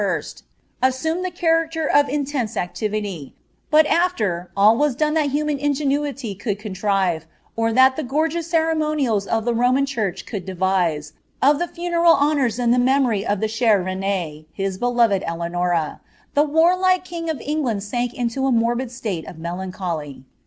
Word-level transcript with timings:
1 0.01 0.07
Uie 0.09 0.43
cliaracler 1.31 1.87
nf 1.91 2.09
intense 2.09 2.57
activity; 2.57 3.35
but 3.69 3.85
aftet 3.85 4.47
all 4.57 4.75
was 4.75 4.95
done 4.95 5.13
that 5.13 5.29
hiiinu 5.29 5.59
ingenuity 5.59 6.35
roulU 6.35 6.59
contrive^ 6.59 7.25
or 7.55 7.71
that 7.71 7.95
the 7.95 8.01
gorgeous 8.03 8.47
ceremonials 8.49 9.27
of 9.27 9.45
tike 9.45 9.53
Rotnu 9.53 9.85
church 9.85 10.25
could 10.25 10.47
deTise, 10.47 11.11
of 11.39 11.61
funeral 11.69 12.13
honours 12.15 12.57
lo 12.57 12.65
the 12.65 12.79
memory 12.79 13.23
of 13.23 13.41
the 13.41 13.45
ekht 13.45 13.85
reine, 13.85 14.45
his 14.51 14.79
beloved 14.79 15.21
Elcanora, 15.21 15.99
the 16.33 16.45
warlike 16.45 17.05
king 17.05 17.29
of 17.29 17.39
England 17.39 17.83
sank 17.83 18.11
into 18.15 18.39
■ 18.39 18.51
morbid 18.51 18.89
state 18.89 19.27
of 19.27 19.35
mdiuicholy. 19.35 20.23